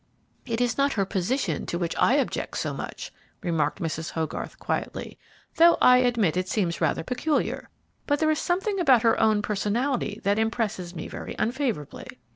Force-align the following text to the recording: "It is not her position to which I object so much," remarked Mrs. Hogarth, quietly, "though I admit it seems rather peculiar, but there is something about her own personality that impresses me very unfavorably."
"It 0.47 0.61
is 0.61 0.79
not 0.79 0.93
her 0.93 1.05
position 1.05 1.67
to 1.67 1.77
which 1.77 1.95
I 1.99 2.15
object 2.15 2.57
so 2.57 2.73
much," 2.73 3.13
remarked 3.43 3.79
Mrs. 3.79 4.09
Hogarth, 4.13 4.57
quietly, 4.57 5.19
"though 5.57 5.77
I 5.79 5.97
admit 5.97 6.35
it 6.35 6.49
seems 6.49 6.81
rather 6.81 7.03
peculiar, 7.03 7.69
but 8.07 8.17
there 8.17 8.31
is 8.31 8.39
something 8.39 8.79
about 8.79 9.03
her 9.03 9.19
own 9.19 9.43
personality 9.43 10.19
that 10.23 10.39
impresses 10.39 10.95
me 10.95 11.07
very 11.07 11.35
unfavorably." 11.37 12.07